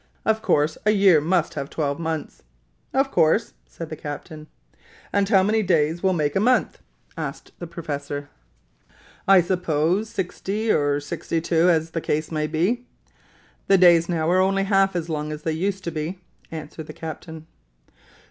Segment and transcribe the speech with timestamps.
[0.25, 2.41] Of course a year must have twelve months!"
[2.91, 4.47] "Of course," said the captain.
[5.13, 6.79] "And how many days will make a month?"
[7.15, 8.27] asked the professor.
[9.27, 12.87] "I suppose sixty or sixty two, as the case may be.
[13.67, 16.17] The days now are only half as long as they used to be,"
[16.49, 17.45] answered the captain.